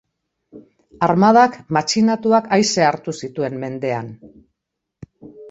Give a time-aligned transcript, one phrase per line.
[1.07, 4.11] Armadak matxinatuak aise hartu zituen mendean.